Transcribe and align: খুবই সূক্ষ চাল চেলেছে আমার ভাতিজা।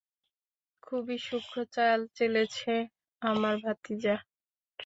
খুবই 0.83 1.17
সূক্ষ 1.19 1.53
চাল 1.75 1.99
চেলেছে 2.17 2.73
আমার 3.21 3.55
ভাতিজা। 3.63 4.15